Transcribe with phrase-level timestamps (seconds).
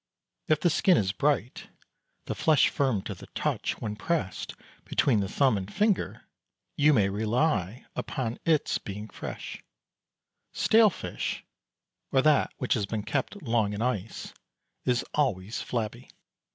[0.47, 1.67] If the skin is bright,
[2.25, 6.23] the flesh firm to the touch when pressed between the thumb and finger,
[6.75, 9.61] you may rely upon its being fresh;
[10.53, 11.45] stale fish,
[12.11, 14.33] or that which has been kept long in ice,
[14.85, 16.09] is always flabby.